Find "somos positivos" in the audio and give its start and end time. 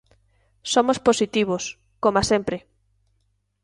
0.73-1.63